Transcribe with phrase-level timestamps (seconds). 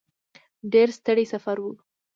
[0.73, 1.65] ډېر ستړی سفر و.